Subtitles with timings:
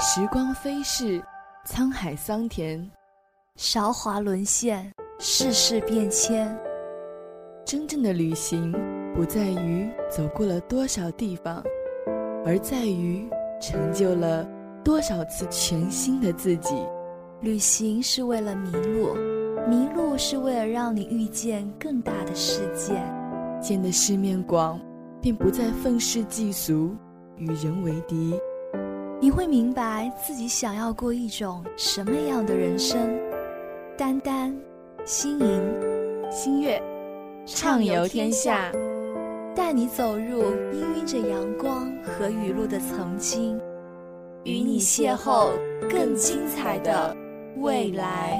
[0.00, 1.22] 时光飞逝，
[1.66, 2.90] 沧海桑田，
[3.56, 6.56] 韶华沦陷，世事变迁。
[7.64, 8.72] 真正的旅行，
[9.16, 11.60] 不在于走过了多少地方，
[12.46, 13.28] 而在于
[13.60, 14.48] 成就了
[14.84, 16.76] 多少次全新的自己。
[17.40, 19.16] 旅行是为了迷路，
[19.68, 22.94] 迷路是为了让你遇见更大的世界。
[23.60, 24.80] 见的世面广，
[25.20, 26.94] 便不再愤世嫉俗，
[27.38, 28.38] 与人为敌。
[29.20, 33.18] 你会明白自己想要过一种什么样的人生。
[33.96, 34.56] 丹丹、
[35.08, 36.78] 星莹、星月，
[37.46, 38.70] 畅游天下，
[39.56, 43.58] 带你走入氤氲着阳光和雨露的曾经，
[44.44, 45.48] 与你邂逅
[45.90, 47.16] 更精彩的
[47.56, 48.38] 未来。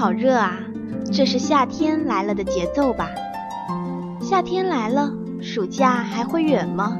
[0.00, 0.58] 好热啊！
[1.12, 3.10] 这是夏天来了的节奏吧？
[4.22, 6.98] 夏天来了，暑假还会远吗？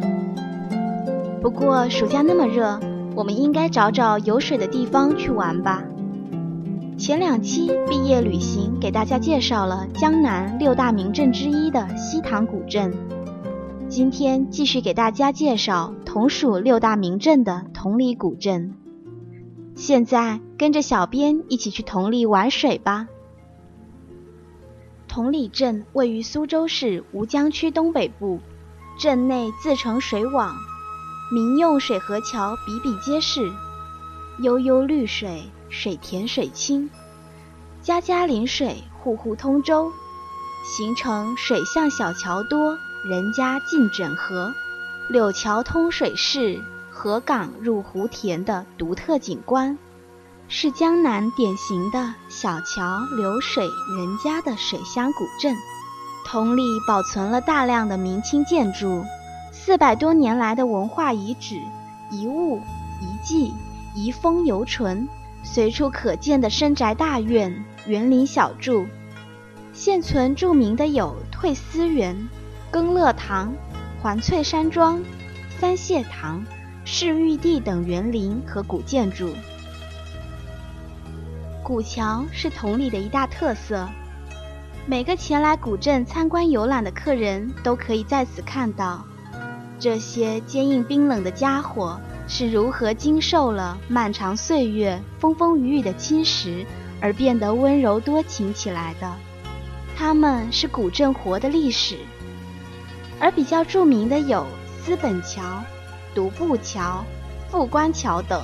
[1.41, 2.79] 不过暑假那么热，
[3.15, 5.83] 我们应该找找有水的地方去玩吧。
[6.99, 12.93] 前两期毕业旅行给大家介绍了江南六大名镇之一的西塘古镇，
[13.89, 18.75] 今天继续给大家介绍同属六大名镇的同里古镇。
[19.81, 23.09] 现在跟着小编一起去同里玩水吧。
[25.09, 28.41] 同里镇位于苏州市吴江区东北部，
[28.99, 30.55] 镇内自成水网，
[31.33, 33.51] 民用水河桥比比皆是，
[34.43, 36.91] 悠悠绿水，水甜水清，
[37.81, 39.91] 家家临水，户户通舟，
[40.77, 42.77] 形成水巷小桥多，
[43.09, 44.53] 人家近枕河，
[45.09, 46.63] 柳桥通水势。
[47.03, 49.79] 河港入湖田的独特景观，
[50.49, 55.57] 是江南典型的小桥流水人家的水乡古镇。
[56.27, 59.03] 同里保存了大量的明清建筑，
[59.51, 61.59] 四百多年来的文化遗址、
[62.11, 62.59] 遗物、
[63.01, 63.55] 遗迹、
[63.97, 65.09] 遗风犹存，
[65.43, 68.85] 随处可见的深宅大院、园林小筑。
[69.73, 72.29] 现存著名的有退思园、
[72.71, 73.55] 更乐堂、
[74.03, 75.03] 环翠山庄、
[75.59, 76.45] 三谢堂。
[76.85, 79.35] 是玉帝等园林和古建筑，
[81.63, 83.89] 古桥是同里的一大特色。
[84.87, 89.05] 每个前来古镇参观游览的客人都可以在此看到，
[89.79, 96.65] 这些坚硬冰冷的家伙是如何经受了漫长岁月风风雨雨的侵蚀，
[97.01, 99.13] 而变得温柔多情起来的。
[99.97, 101.99] 他们是古镇活的历史，
[103.21, 104.47] 而比较著名的有
[104.83, 105.63] 资本桥。
[106.15, 107.05] 独步桥、
[107.51, 108.43] 富官桥等。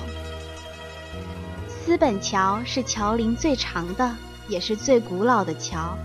[1.67, 4.15] 思本桥是桥龄最长的，
[4.47, 5.97] 也是最古老的桥。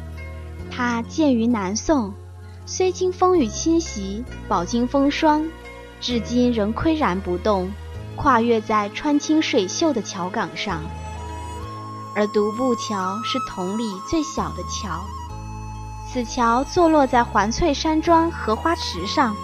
[0.70, 2.12] 它建于南宋，
[2.66, 5.46] 虽经风雨侵袭，饱经风霜，
[6.00, 7.70] 至今仍岿然不动，
[8.16, 10.80] 跨越在穿清水秀的桥岗上。
[12.14, 15.02] 而独步桥是同里最小的桥，
[16.10, 19.34] 此桥坐落在环翠山庄荷花池上。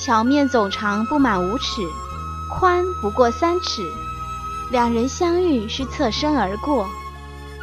[0.00, 1.82] 桥面总长不满五尺，
[2.48, 3.82] 宽不过三尺，
[4.70, 6.86] 两人相遇需侧身而过。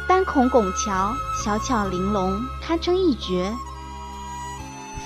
[0.06, 3.50] 单孔拱桥小巧玲珑，堪称一绝。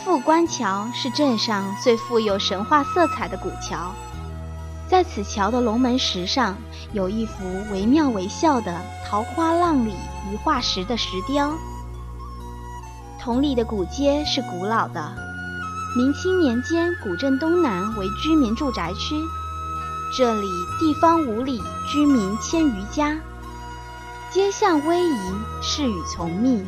[0.05, 3.95] 富官桥是镇上最富有神话色彩的古桥，
[4.89, 6.57] 在此桥的龙门石上
[6.93, 8.77] 有一幅惟妙惟肖的
[9.09, 9.95] 桃花浪里
[10.33, 11.53] 一化石的石雕。
[13.21, 15.30] 同里的古街是古老的。
[15.97, 19.21] 明清年间，古镇东南为居民住宅区，
[20.17, 20.49] 这里
[20.79, 21.61] 地方五里，
[21.91, 23.19] 居民千余家，
[24.31, 26.65] 街巷逶迤，市雨丛密，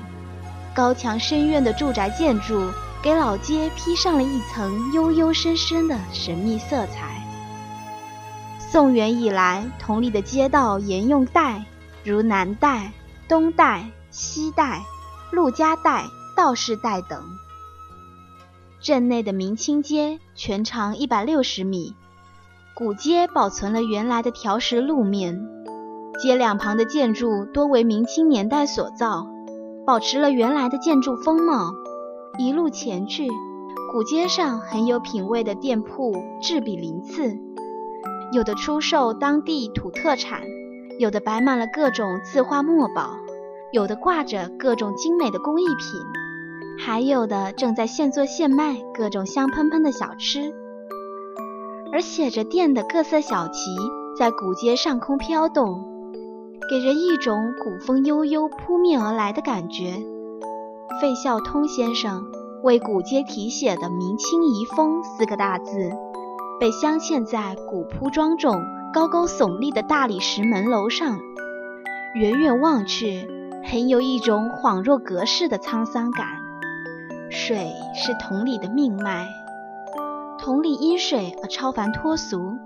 [0.74, 2.68] 高墙深院的住宅建筑
[3.00, 7.24] 给老街披上了一层幽幽深深的神秘色彩。
[8.58, 11.64] 宋元以来，同里的街道沿用带
[12.02, 12.90] 如南代、
[13.28, 14.82] 东代、西代、
[15.30, 17.22] 陆家代、道士代等。
[18.82, 21.94] 镇内的明清街全长一百六十米，
[22.74, 25.40] 古街保存了原来的条石路面，
[26.20, 29.28] 街两旁的建筑多为明清年代所造，
[29.86, 31.72] 保持了原来的建筑风貌。
[32.40, 33.28] 一路前去，
[33.92, 37.38] 古街上很有品位的店铺栉比鳞次，
[38.32, 40.40] 有的出售当地土特产，
[40.98, 43.10] 有的摆满了各种字画墨宝，
[43.72, 46.21] 有的挂着各种精美的工艺品。
[46.78, 50.52] 还有的正在现做现卖各种香喷喷的小吃，
[51.92, 53.70] 而写着店的各色小旗
[54.18, 55.84] 在古街上空飘动，
[56.68, 60.02] 给人一种古风悠悠扑面而来的感觉。
[61.00, 62.24] 费孝通先生
[62.62, 65.92] 为古街题写的“明清遗风”四个大字，
[66.58, 68.60] 被镶嵌在古朴庄重、
[68.92, 71.18] 高高耸立的大理石门楼上，
[72.14, 73.28] 远远望去，
[73.64, 76.41] 很有一种恍若隔世的沧桑感。
[77.34, 79.26] 水是同里的命脉，
[80.38, 82.58] 同里因水而超凡脱俗。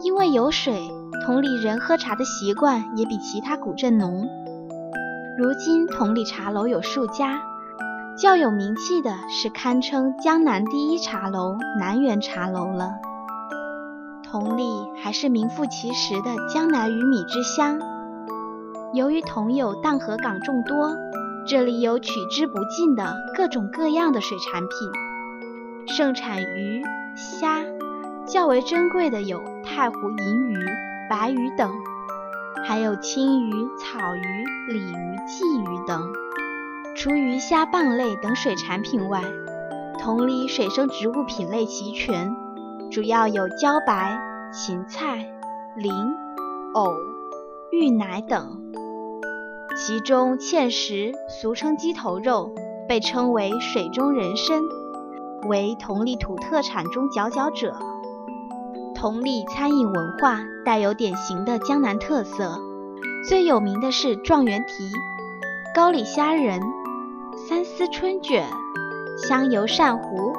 [0.00, 0.80] 因为有水，
[1.26, 4.28] 同里人喝茶的习惯也比其他古镇浓。
[5.36, 7.42] 如今同里茶楼有数家，
[8.16, 12.92] 较有名气的是堪称江南第一茶楼南园茶楼了。
[14.22, 17.80] 同里还是名副其实的江南鱼米之乡。
[18.92, 20.94] 由于同有淡河港众多。
[21.46, 24.70] 这里有取之不尽的各种各样的水产品，
[25.94, 26.82] 盛产鱼、
[27.14, 27.62] 虾，
[28.26, 30.56] 较为珍贵的有太湖银鱼、
[31.10, 31.70] 白鱼等，
[32.66, 34.22] 还有青鱼、草鱼、
[34.72, 36.10] 鲤鱼、鲫鱼等。
[36.96, 39.22] 除鱼虾蚌类等水产品外，
[39.98, 42.34] 同里水生植物品类齐全，
[42.90, 44.18] 主要有茭白、
[44.50, 45.26] 芹菜、
[45.76, 45.92] 菱、
[46.72, 46.94] 藕、
[47.70, 48.63] 芋奶等。
[49.76, 52.54] 其中芡实，俗称鸡头肉，
[52.88, 54.62] 被称为水中人参，
[55.48, 57.74] 为同里土特产中佼佼者。
[58.94, 62.56] 同里餐饮文化带有典型的江南特色，
[63.28, 64.88] 最有名的是状元蹄、
[65.74, 66.60] 高里虾仁、
[67.48, 68.48] 三丝春卷、
[69.28, 70.32] 香油鳝糊。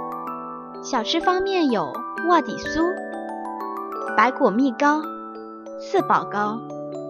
[0.82, 1.92] 小吃方面有
[2.30, 2.86] 卧底酥、
[4.16, 5.02] 白果蜜糕、
[5.78, 6.58] 四宝糕、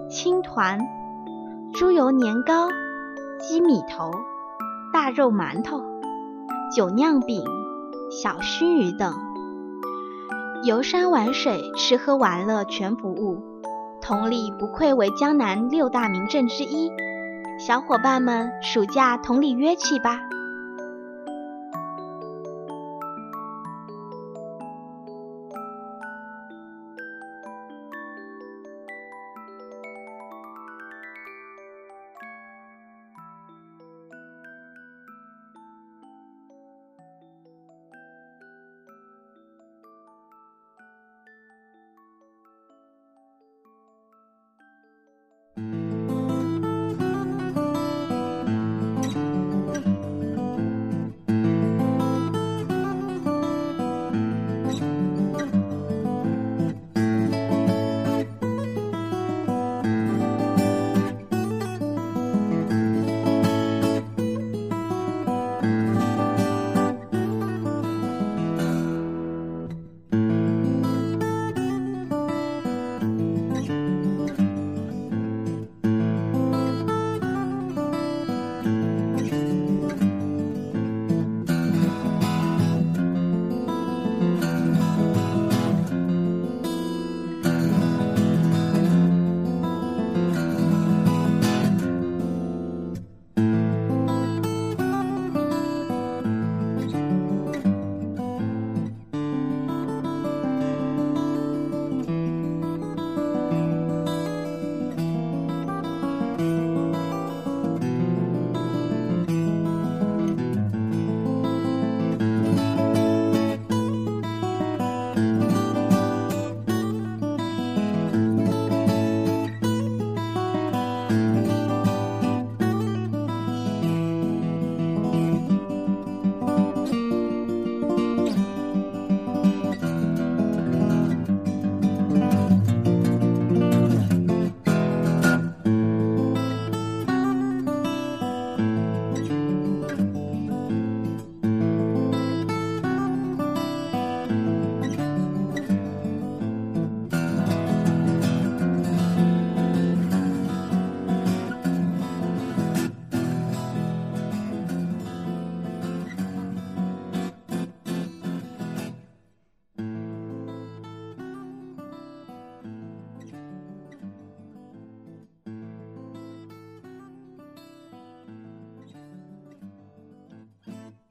[0.10, 0.80] 青团。
[1.76, 2.70] 猪油年糕、
[3.38, 4.10] 鸡米头、
[4.94, 5.84] 大肉馒头、
[6.74, 7.44] 酒酿饼、
[8.10, 9.14] 小熏鱼等，
[10.64, 13.44] 游山玩水、吃喝玩乐全不误。
[14.02, 16.90] 同里不愧为江南六大名镇之一，
[17.60, 20.22] 小伙伴们暑假同里约去吧。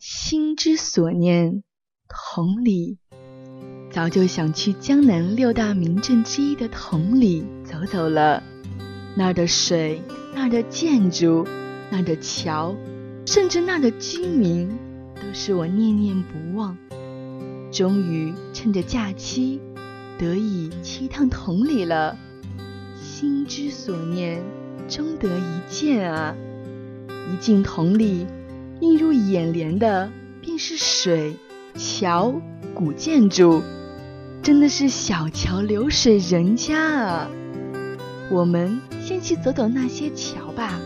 [0.06, 1.62] 心之所念，
[2.06, 2.98] 同里。
[3.90, 8.42] 早就想去江南六大名镇之一的同里走走了。
[9.16, 10.02] 那儿的水，
[10.34, 11.48] 那儿的建筑，
[11.88, 12.76] 那儿的桥，
[13.24, 14.68] 甚至那儿的居民，
[15.14, 16.76] 都是我念念不忘。
[17.72, 19.58] 终于趁着假期，
[20.18, 22.14] 得以去一趟同里了。
[23.00, 24.42] 心之所念，
[24.86, 26.36] 终得一见啊！
[27.32, 28.26] 一进同里，
[28.80, 31.36] 映入眼帘的便是水、
[31.76, 32.34] 桥、
[32.74, 33.62] 古建筑，
[34.42, 37.28] 真的是小桥流水人家啊！
[38.30, 40.78] 我们先去走走那些桥吧。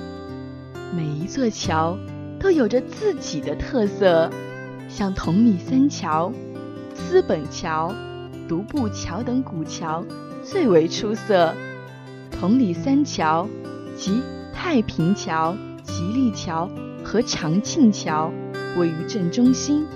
[0.95, 1.99] 每一座桥
[2.39, 4.31] 都有着自己的特色，
[4.89, 6.33] 像同里三桥、
[6.95, 7.95] 资本桥、
[8.47, 10.05] 独步桥等古桥
[10.45, 11.55] 最为出色。
[12.31, 13.49] 同里三桥
[13.97, 16.71] 即太平桥、吉利桥
[17.09, 18.31] 和长庆桥，
[18.77, 19.87] 位于镇中心，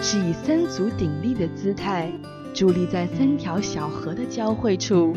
[0.00, 2.10] 是以三足鼎立的姿态
[2.54, 5.12] 伫立在三条小河的交汇处，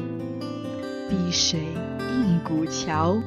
[1.09, 1.61] 碧水
[2.01, 3.17] 映古桥，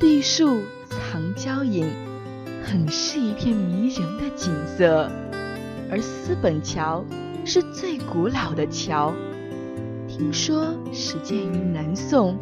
[0.00, 1.88] 绿树藏娇影，
[2.64, 5.08] 很是一片迷人的景色。
[5.88, 7.04] 而思本桥
[7.44, 9.14] 是最古老的桥，
[10.08, 12.36] 听说始建于南宋。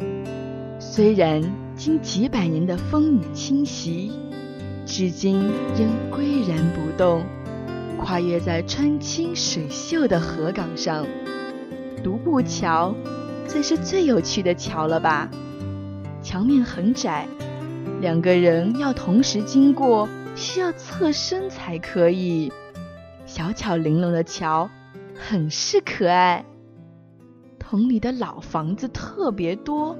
[0.79, 1.43] 虽然
[1.75, 4.11] 经几百年的风雨侵袭，
[4.87, 7.23] 至今仍岿然不动，
[7.99, 11.05] 跨越在川清水秀的河港上。
[12.01, 12.95] 独步桥
[13.47, 15.29] 算是最有趣的桥了吧？
[16.23, 17.27] 桥面很窄，
[17.99, 22.49] 两个人要同时经过，需要侧身才可以。
[23.25, 24.69] 小巧玲珑的桥，
[25.13, 26.45] 很是可爱。
[27.59, 29.97] 同里的老房子特别多。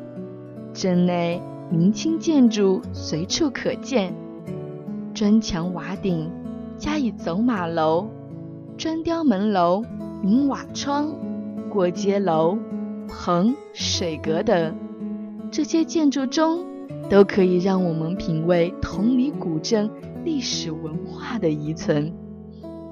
[0.73, 4.13] 镇内明清建筑随处可见，
[5.17, 6.29] 砖墙瓦顶
[6.77, 8.07] 加以走马楼、
[8.77, 9.83] 砖雕门楼、
[10.21, 11.11] 明瓦窗、
[11.71, 12.55] 过街楼、
[13.07, 14.75] 棚、水阁等，
[15.49, 16.63] 这些建筑中
[17.09, 19.89] 都可以让我们品味同里古镇
[20.23, 22.13] 历史文化的遗存。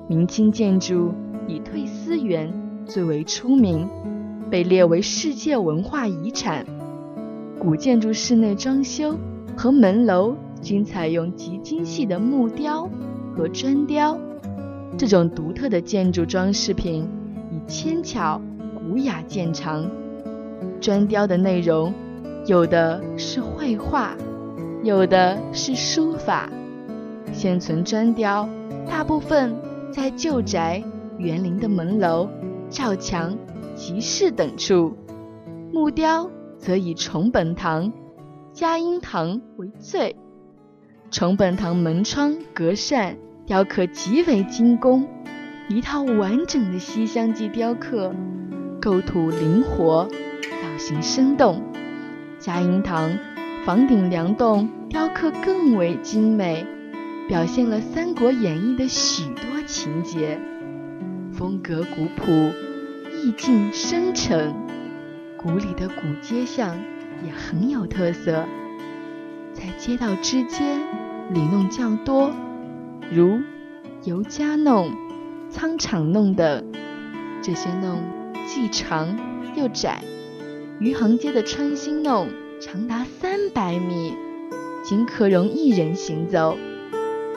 [0.10, 1.14] 明清建筑
[1.48, 2.52] 以退思园
[2.88, 3.88] 最为出名，
[4.50, 6.66] 被列为世界文化遗产。
[7.60, 9.16] 古建筑室内装修
[9.56, 12.90] 和门楼均采用极精细的木雕
[13.36, 14.18] 和砖雕，
[14.98, 17.08] 这种独特的建筑装饰品
[17.52, 18.42] 以纤巧
[18.76, 19.90] 古雅见长。
[20.82, 21.94] 砖雕的内容
[22.46, 24.16] 有的是绘画，
[24.84, 26.50] 有的是书法。
[27.32, 28.48] 现存砖雕
[28.88, 29.56] 大部分
[29.92, 30.84] 在旧宅、
[31.18, 32.30] 园林的门楼、
[32.70, 33.38] 照墙、
[33.76, 34.96] 集市等处，
[35.72, 36.30] 木雕。
[36.58, 37.94] 则以崇本堂、
[38.52, 40.16] 嘉荫堂为最。
[41.12, 45.08] 崇本堂门窗、隔扇雕刻极为精工，
[45.70, 48.14] 一套完整的西厢记雕刻，
[48.82, 50.10] 构图灵活，
[50.42, 51.62] 造型生动。
[52.38, 53.18] 嘉荫堂
[53.66, 56.66] 房顶梁栋雕刻更为精美，
[57.30, 60.38] 表现了《三国演义》的许多情节，
[61.32, 62.52] 风格古朴，
[63.24, 64.54] 意境深沉。
[65.38, 66.76] 古里的古街巷
[67.24, 68.46] 也很有特色，
[69.56, 70.82] 在街道之间
[71.34, 72.30] 里弄较多，
[73.10, 73.40] 如
[74.04, 74.92] 尤家弄、
[75.50, 76.72] 仓场弄等。
[77.42, 78.04] 这些弄
[78.46, 79.18] 既长
[79.56, 80.04] 又窄。
[80.80, 82.28] 余杭街的穿心弄
[82.60, 84.14] 长达三百米，
[84.84, 86.58] 仅可容一人行走。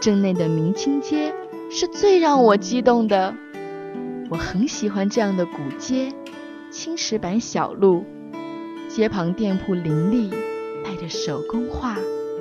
[0.00, 1.32] 镇内的明清街
[1.70, 3.32] 是最让我激动的，
[4.28, 6.12] 我很喜欢这样的古街。
[6.70, 8.04] 青石板小路，
[8.88, 10.30] 街旁店铺林立，
[11.08, 11.96] 手工画、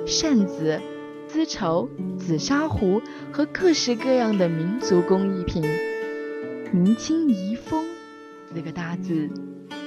[0.06, 0.80] 扇子、
[1.28, 3.00] 丝绸、紫砂壶
[3.32, 5.64] 和各式各样的民族工艺品。
[6.72, 7.84] 明清遗风
[8.52, 9.28] 四个大字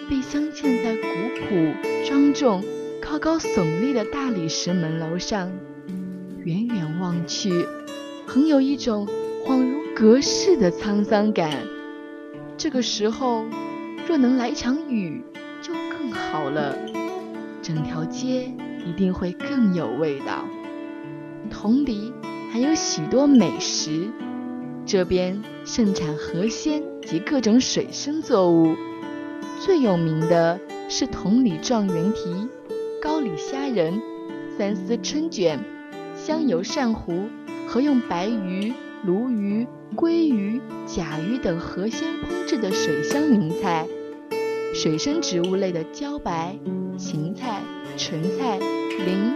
[0.09, 1.01] 被镶嵌在古
[1.39, 1.73] 朴
[2.07, 2.63] 庄重、
[3.01, 5.51] 高高耸立的大理石门楼上，
[6.43, 7.65] 远远望去，
[8.25, 9.07] 很有一种
[9.45, 11.51] 恍如隔世的沧桑感。
[12.57, 13.45] 这个时候。
[14.07, 15.23] 若能来场雨，
[15.61, 16.75] 就更好了，
[17.61, 18.51] 整条街
[18.85, 20.45] 一定会更有味道。
[21.50, 22.13] 同里
[22.51, 24.09] 还有许多美食，
[24.85, 28.75] 这边盛产河鲜及各种水生作物，
[29.59, 30.59] 最有名的
[30.89, 32.47] 是同里状元蹄、
[33.01, 34.01] 高里虾仁、
[34.57, 35.59] 三丝春卷、
[36.15, 37.29] 香油鳝糊
[37.67, 38.73] 和用白鱼、
[39.05, 39.67] 鲈鱼。
[39.93, 43.85] 鲑鱼、甲鱼等河鲜烹制的水乡名菜，
[44.74, 46.58] 水生植物类的茭白、
[46.98, 47.62] 芹菜、
[47.98, 48.58] 莼菜、
[49.06, 49.36] 菱、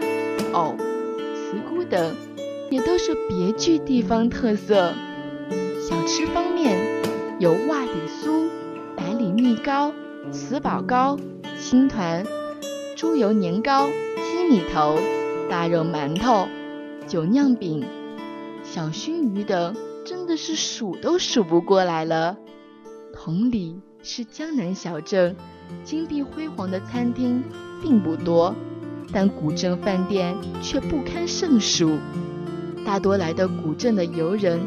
[0.53, 0.75] 藕、
[1.35, 2.15] 茨菇等，
[2.71, 4.93] 也都是别具地方特色。
[5.87, 7.03] 小吃方面，
[7.37, 8.47] 有袜底酥、
[8.95, 9.93] 百里蜜糕、
[10.31, 11.19] 糍粑糕、
[11.59, 12.25] 青团、
[12.95, 14.97] 猪油年糕、鸡米头、
[15.49, 16.47] 大肉馒头、
[17.07, 17.85] 酒酿饼、
[18.63, 19.75] 小熏鱼等，
[20.05, 22.37] 真的是数都数不过来了。
[23.13, 25.35] 同理是江南小镇，
[25.83, 27.43] 金碧辉煌的餐厅
[27.81, 28.53] 并不多，
[29.11, 31.97] 但古镇饭店却不堪胜数。
[32.85, 34.61] 大多来的古镇的游人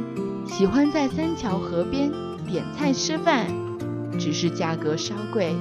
[0.45, 2.11] 喜欢在三桥河边
[2.49, 3.47] 点菜吃饭，
[4.19, 5.55] 只是价格稍贵，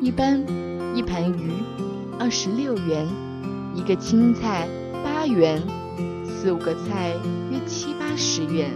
[0.00, 0.42] 一般
[0.96, 1.52] 一盘鱼
[2.18, 3.06] 二十六元，
[3.74, 4.66] 一个青菜
[5.04, 5.62] 八元，
[6.26, 7.12] 四五个菜
[7.50, 8.70] 约七八十元。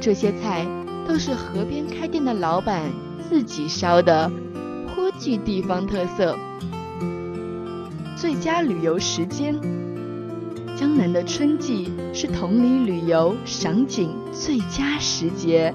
[0.00, 0.66] 这些菜
[1.06, 2.90] 都是河边开店的老板
[3.28, 4.30] 自己烧的，
[4.86, 6.36] 颇具地方特色。
[8.16, 9.54] 最佳旅游时间。
[10.76, 15.72] 江南的春季是同里旅游赏景最佳时节，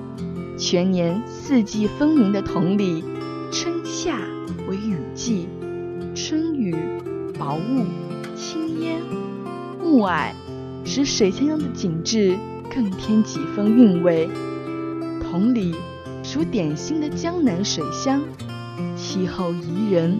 [0.57, 3.03] 全年四季分明的同里，
[3.49, 4.19] 春夏
[4.67, 5.47] 为雨季，
[6.13, 6.75] 春雨
[7.37, 7.85] 薄雾
[8.35, 9.01] 轻烟
[9.81, 10.33] 暮霭，
[10.83, 12.37] 使水乡的景致
[12.69, 14.29] 更添几分韵味。
[15.21, 15.73] 同里
[16.31, 18.21] 属典型的江南水乡，
[18.95, 20.15] 气候宜人，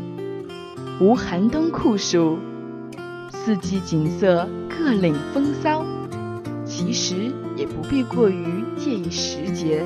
[0.99, 2.39] 无寒冬酷暑，
[3.31, 4.49] 四季景色。
[4.67, 5.85] 各领风骚，
[6.65, 9.85] 其实也不必过于介意时节，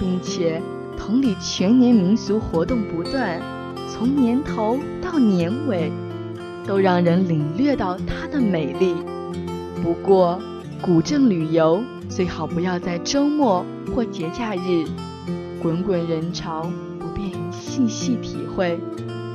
[0.00, 0.60] 并且
[0.98, 3.40] 同里全年民俗活动不断，
[3.88, 5.92] 从年头到年尾，
[6.66, 8.92] 都让人领略到它的美丽。
[9.84, 10.40] 不过，
[10.82, 13.64] 古镇旅游最好不要在周末
[13.94, 14.84] 或节假日，
[15.64, 18.78] 滚滚人潮不便细细体会，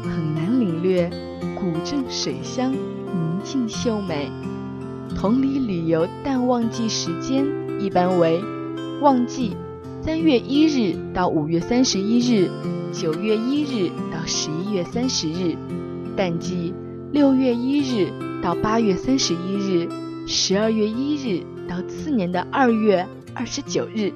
[0.03, 1.09] 很难领略
[1.55, 4.29] 古镇水乡宁静秀美。
[5.15, 7.43] 同里旅游淡旺季时间
[7.79, 8.39] 一般为：
[9.01, 9.57] 旺季
[10.03, 12.47] 三月一日到五月三十一日，
[12.93, 15.57] 九月一日到十一月三十日；
[16.15, 16.71] 淡季
[17.11, 18.13] 六月一日
[18.43, 19.89] 到八月三十一日，
[20.27, 24.13] 十二月一日到次年的二月二十九日。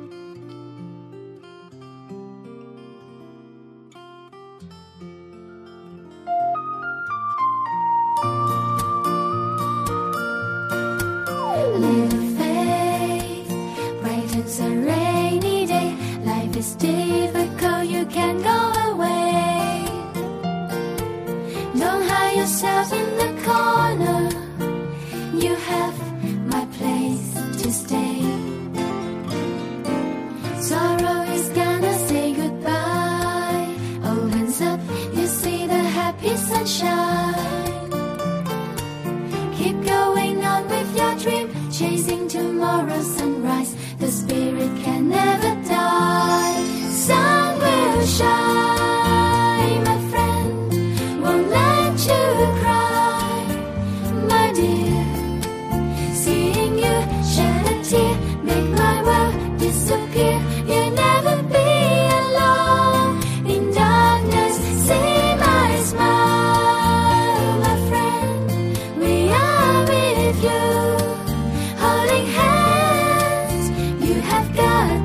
[42.23, 43.75] in tomorrow's sunrise.
[43.97, 46.65] The spirit can never die.
[46.89, 48.42] Sun will shine.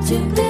[0.09, 0.48] to be